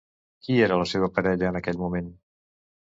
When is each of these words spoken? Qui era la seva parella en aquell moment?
Qui 0.47 0.55
era 0.69 0.79
la 0.83 0.87
seva 0.93 1.11
parella 1.19 1.53
en 1.53 1.61
aquell 1.63 1.81
moment? 1.87 2.13